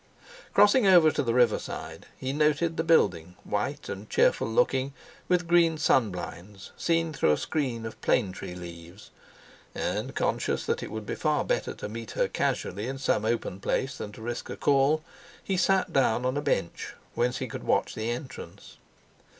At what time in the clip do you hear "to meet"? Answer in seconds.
11.75-12.09